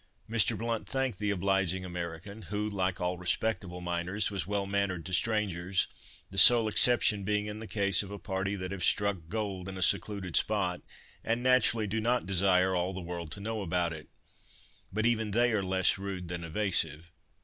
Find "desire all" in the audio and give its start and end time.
12.25-12.95